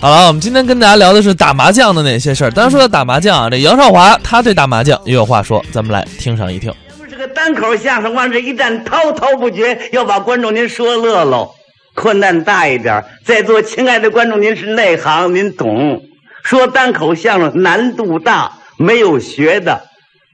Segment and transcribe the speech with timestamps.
[0.00, 2.50] 好了，我们今天跟大家聊的是打麻将的那些事儿。
[2.50, 6.72] 当然说到打麻将啊，这杨少华他对打麻将也有话说，咱们来听上一听。
[7.10, 11.50] 这个单口相声往这一站，滔滔不绝，要把观众您说乐喽。
[11.94, 16.00] 困难大一点，在座亲爱的观众，您是内行，您懂。
[16.44, 19.82] 说单口相声难度大，没有学的。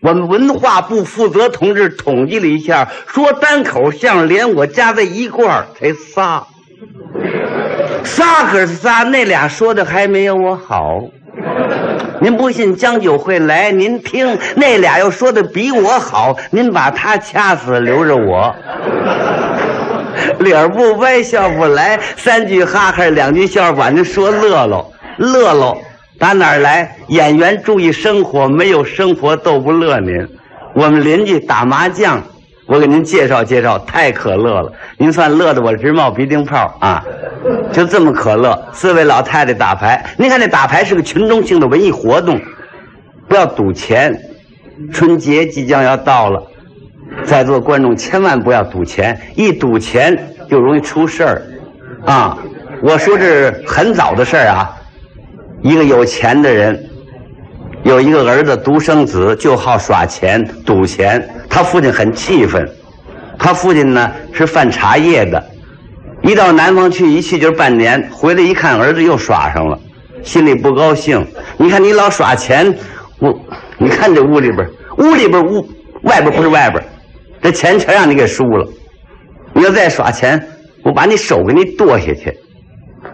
[0.02, 6.46] 我们文化部负责同志统计了一下，说单口相声连我加在一块儿才仨，
[8.04, 11.02] 仨可是仨，那俩说的还没有我好。
[12.20, 18.54] 您不信，江九会来，您听那俩要说的比我好，您把他掐死，留着我。
[20.38, 25.76] 脸不歪，笑不来，三句哈哈，两句笑把您说乐喽，乐喽。
[26.18, 26.96] 打哪儿来？
[27.08, 30.28] 演员注意生活，没有生活逗不乐您。
[30.74, 32.22] 我们邻居打麻将，
[32.66, 34.72] 我给您介绍介绍，太可乐了。
[34.96, 37.04] 您算乐得我直冒鼻涕泡啊！
[37.72, 40.02] 就这么可乐，四位老太太打牌。
[40.16, 42.40] 您看这打牌是个群众性的文艺活动，
[43.28, 44.18] 不要赌钱。
[44.92, 46.42] 春节即将要到了，
[47.24, 51.42] 在座观众千万不要赌钱，一赌钱就容易出事儿
[52.06, 52.38] 啊！
[52.82, 54.74] 我说这是很早的事儿啊。
[55.62, 56.82] 一个有钱的人，
[57.82, 61.28] 有一个儿子独生子，就好耍钱、赌钱。
[61.48, 62.68] 他父亲很气愤，
[63.38, 65.44] 他父亲呢是贩茶叶的，
[66.22, 69.78] 一到南方去，一去就是半年，回来一看儿子又耍上了，
[70.22, 71.26] 心里不高兴。
[71.56, 72.76] 你看你老耍钱，
[73.18, 73.38] 我
[73.78, 74.68] 你看这屋里边，
[74.98, 75.68] 屋里边屋
[76.02, 76.82] 外边不是外边，
[77.40, 78.66] 这钱全让你给输了。
[79.52, 80.48] 你要再耍钱，
[80.82, 82.36] 我把你手给你剁下去。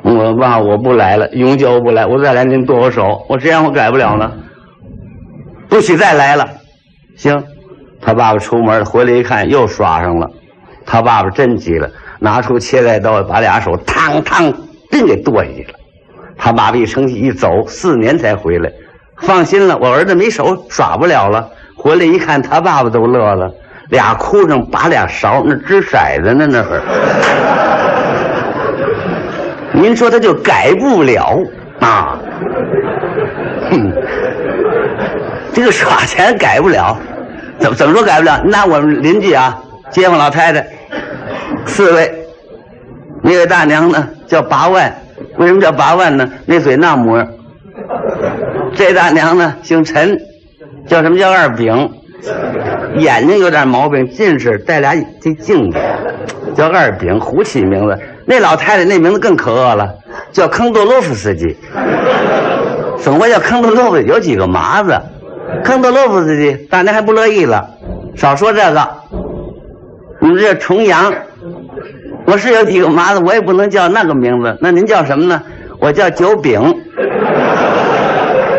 [0.02, 2.06] 我爸我不来了，永久不来。
[2.06, 4.32] 我再来您剁我手，我这样我改不了呢。
[5.68, 6.48] 不许再来了。
[7.16, 7.44] 行，
[8.00, 10.30] 他爸爸出门回来一看又耍上了，
[10.86, 14.54] 他爸爸真急了，拿出切菜刀把俩手嘡嘡
[14.90, 15.74] 真给剁下去了。
[16.36, 18.72] 他爸爸一生气一走，四年才回来。
[19.18, 21.50] 放心了，我儿子没手耍不了了。
[21.76, 23.52] 回来一看，他爸爸都乐了，
[23.90, 26.80] 俩哭声把俩勺，那掷骰子呢那会儿。
[29.72, 31.38] 您说他就改不了
[31.80, 32.18] 啊？
[33.70, 33.92] 哼，
[35.52, 36.98] 这个耍钱改不了，
[37.60, 38.42] 怎怎么说改不了？
[38.46, 40.66] 那我们邻居啊，街坊老太太
[41.66, 42.26] 四位，
[43.22, 44.92] 那位大娘呢叫八万，
[45.36, 46.28] 为什么叫八万呢？
[46.46, 47.28] 那嘴那模样。
[48.74, 50.18] 这大娘呢姓陈，
[50.86, 51.90] 叫什么叫二饼，
[52.96, 55.78] 眼睛有点毛病，近视，戴俩这镜子，
[56.56, 57.98] 叫二饼，胡起名字。
[58.24, 59.94] 那老太太那名字更可恶了，
[60.32, 61.56] 叫坑多洛夫斯基。
[62.98, 63.98] 怎么叫坑多洛夫？
[63.98, 64.98] 有几个麻子？
[65.64, 67.70] 坑多洛夫斯基，大娘还不乐意了。
[68.16, 68.88] 少说这个，
[70.20, 71.12] 你们这重阳，
[72.26, 74.56] 我是有几个麻子，我也不能叫那个名字。
[74.60, 75.42] 那您叫什么呢？
[75.78, 76.60] 我叫九饼。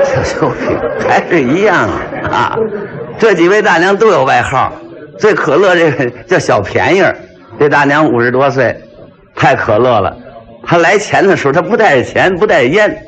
[0.03, 1.88] 叫九饼，还是一样
[2.31, 2.57] 啊。
[3.18, 4.73] 这几位大娘都有外号，
[5.18, 7.03] 最可乐这个叫小便宜
[7.59, 8.75] 这大娘五十多岁。
[9.34, 10.18] 太可乐了，
[10.66, 13.06] 他来钱的时候他不带钱不带烟，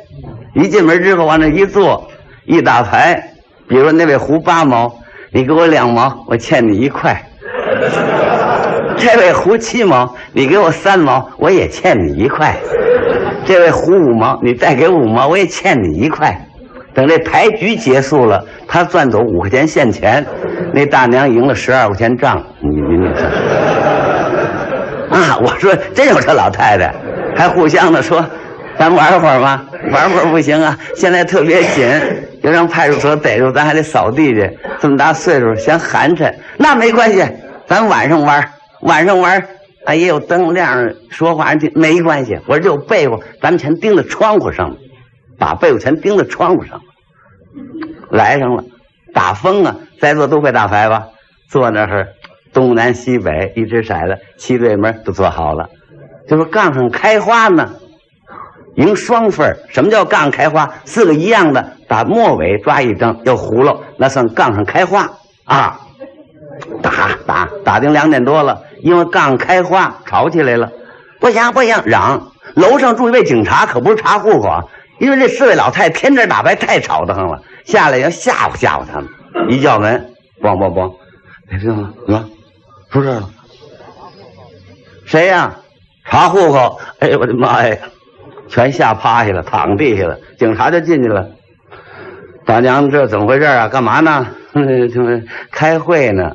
[0.55, 2.09] 一进门之后往那一坐，
[2.45, 3.32] 一打牌，
[3.67, 4.93] 比如那位胡八毛，
[5.31, 7.13] 你给我两毛，我欠你一块；
[8.97, 12.53] 这位胡七毛，你给我三毛，我也欠你一块；
[13.45, 16.47] 这位胡五毛，你再给五毛，我也欠你一块。
[16.93, 20.23] 等这牌局结束了，他赚走五块钱现钱，
[20.73, 23.07] 那大娘赢了十二块钱账，你你你。
[25.09, 25.37] 啊！
[25.43, 26.93] 我说真有这老太太，
[27.35, 28.23] 还互相的说，
[28.77, 29.63] 咱玩会儿吧？
[29.91, 30.77] 玩会儿不行啊！
[30.95, 31.87] 现在特别紧，
[32.43, 34.59] 要让派出所逮住，咱还得扫地去。
[34.79, 36.35] 这么大岁数，嫌寒碜。
[36.57, 37.25] 那没关系，
[37.65, 39.47] 咱晚上玩，晚上玩，
[39.85, 42.37] 啊也有灯亮，说话听没关系。
[42.45, 44.75] 我这有被窝，咱们全钉在窗户上，
[45.39, 46.81] 把被窝全钉在窗户上。
[48.11, 48.63] 来上了，
[49.13, 49.77] 打风啊！
[49.99, 51.07] 在座都会打牌吧？
[51.49, 52.09] 坐那儿。
[52.51, 55.69] 东南西北一只骰子，七对门都做好了。
[56.27, 57.73] 就说杠上开花呢，
[58.75, 60.73] 赢双分什么叫杠开花？
[60.85, 65.09] 四个一样的，打末尾抓一张，要葫芦，那算杠上开花
[65.45, 65.79] 啊！
[66.81, 70.71] 打打打定两点多了，因为杠开花吵起来了，
[71.19, 72.31] 不行不行，嚷！
[72.55, 74.63] 楼上住一位警察，可不是查户口啊。
[74.99, 79.09] 因为这四位老太天天打牌，太吵得很了，下来要吓唬吓唬他们。
[79.49, 80.95] 一叫门，咣咣咣，
[81.51, 81.93] 哎，这吗？
[82.07, 82.25] 啊！
[82.91, 83.29] 出事了，
[85.05, 85.55] 谁呀？
[86.05, 86.79] 查户口！
[86.99, 87.75] 哎呦我的妈呀！
[88.47, 90.17] 全吓趴下了，躺地下了。
[90.37, 91.27] 警察就进去了。
[92.45, 93.67] 大娘，这怎么回事啊？
[93.67, 94.27] 干嘛呢？
[95.51, 96.33] 开会呢。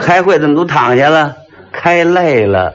[0.00, 1.34] 开会怎么都躺下了？
[1.72, 2.72] 开累了。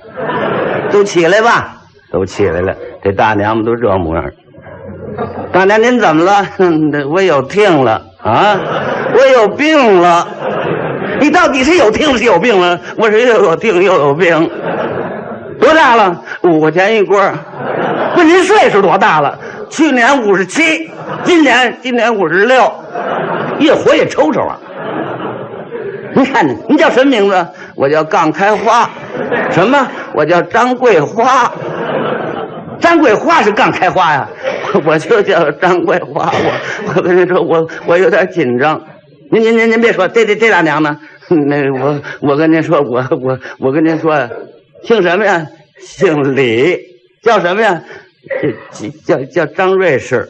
[0.92, 1.82] 都起来吧，
[2.12, 2.76] 都起来了。
[3.04, 4.24] 这大娘们都这模样。
[5.52, 6.48] 大娘您怎么了？
[7.10, 8.60] 我有病了啊！
[9.14, 10.28] 我有病了。
[11.20, 12.80] 你到底是有病是有病了？
[12.98, 14.50] 我是又有病又有病。
[15.60, 16.22] 多大了？
[16.44, 17.20] 五块钱一锅。
[18.16, 19.38] 问您岁数多大了？
[19.70, 20.90] 去年五十七，
[21.24, 22.72] 今年今年五十六，
[23.60, 24.58] 越活越抽抽啊！
[26.16, 27.48] 您看您，您叫什么名字？
[27.76, 28.90] 我叫杠开花。
[29.52, 29.88] 什么？
[30.14, 31.52] 我叫张桂花。
[32.80, 34.28] 张桂花是杠开花呀？
[34.86, 36.32] 我就叫张桂花。
[36.32, 38.82] 我我跟您说，我我有点紧张。
[39.32, 40.98] 您您您您别说，这这这大娘呢？
[41.30, 44.30] 那我我跟您说，我我我跟您说，
[44.84, 45.48] 姓什么呀？
[45.80, 46.78] 姓李，
[47.24, 47.82] 叫什么呀？
[48.42, 50.28] 这 叫叫张瑞士。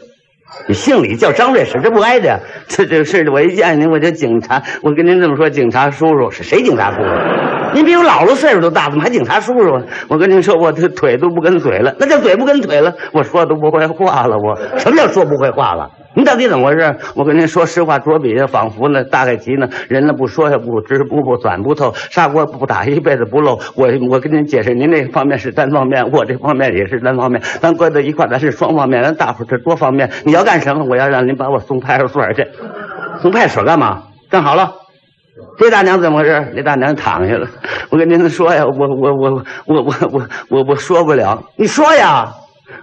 [0.68, 2.40] 你姓李叫张瑞士，这不挨着？
[2.68, 4.62] 这这事我一见您我就警察。
[4.80, 6.62] 我跟您这么说，警察叔叔是谁？
[6.62, 7.74] 警察叔叔？
[7.74, 9.82] 您比我姥姥岁数都大，怎么还警察叔叔？
[10.08, 12.94] 我跟您说，我这腿都不跟嘴了，那叫嘴不跟腿了。
[13.12, 15.90] 我说都不会话了，我什么叫说不会话了？
[16.16, 16.96] 您到底怎么回事？
[17.14, 23.60] 我跟您说实话，着笔下仿佛呢，大概齐呢，人呢不说也不知，不不钻不透，砂锅不打一辈子不漏。
[23.74, 30.10] 我我跟您解释，您那方面是单方面，我这方面也是单方面，咱搁在一块咱是双方面，咱大伙是多方面。
[30.24, 30.86] 你要干什么？
[30.86, 32.46] 我要让您把我送派出所去，
[33.20, 34.04] 送派出所干嘛？
[34.30, 34.72] 站好了，
[35.58, 36.50] 这大娘怎么回事？
[36.56, 37.46] 那大娘躺下了。
[37.90, 42.32] 我跟您说呀，我我我我我我我我说不了，你说呀。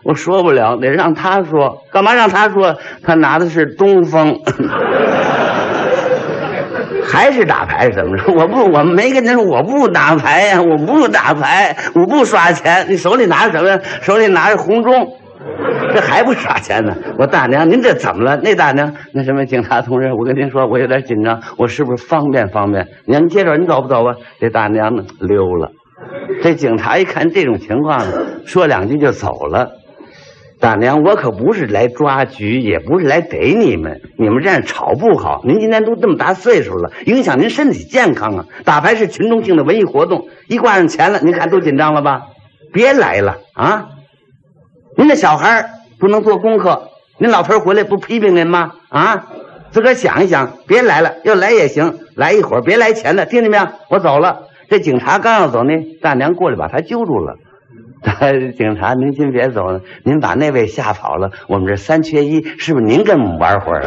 [0.03, 1.83] 我说不了，得让他说。
[1.91, 2.75] 干嘛让他说？
[3.03, 4.39] 他拿的是东风，
[7.05, 7.89] 还是打牌？
[7.89, 8.31] 怎么着？
[8.33, 12.85] 我不，我没跟您说，我不打牌呀，我不打牌，我不刷钱。
[12.89, 13.79] 你手里拿着什么呀？
[14.01, 15.13] 手里拿着红中，
[15.93, 16.95] 这还不耍钱呢？
[17.17, 18.37] 我大娘，您这怎么了？
[18.37, 22.87] 那大娘，那什么警察同志，我跟您说，我有点紧张，我是不是方便方便？
[23.05, 24.15] 您接着，您走不走啊？
[24.39, 25.71] 这大娘呢，溜了。
[26.43, 28.05] 这警察一看这种情况，
[28.45, 29.71] 说两句就走了。
[30.59, 34.01] 大娘，我可不是来抓局，也不是来逮你们。
[34.17, 35.41] 你们这样吵不好。
[35.45, 38.45] 您今年都这么大岁数了，影响您身体健康啊！
[38.65, 42.23] 打牌是群众性的文艺活动，一挂上钱了，您看都紧张了吧？
[42.73, 43.87] 别来了啊！
[44.97, 48.73] 您这小孩不能做功课，您老头回来不批评您吗？
[48.89, 49.27] 啊，
[49.71, 51.13] 自个儿想一想，别来了。
[51.23, 53.65] 要来也行，来一会儿，别来钱了，听见没有？
[53.89, 54.47] 我走了。
[54.69, 57.37] 这警察刚要走呢，大娘过来把他揪住了。
[58.57, 61.31] 警察，您先别走，您把那位吓跑了。
[61.47, 63.83] 我们这三缺一，是不是您跟我们玩会儿？